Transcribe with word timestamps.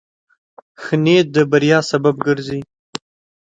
ښه 0.81 0.95
نیت 1.03 1.27
د 1.35 1.37
بریا 1.51 1.79
سبب 1.91 2.15
ګرځي. 2.25 2.61